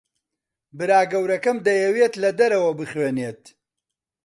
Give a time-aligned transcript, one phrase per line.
[0.77, 3.41] برا گەورەکەم دەیەوێت لە دەرەوە بخوێنێت.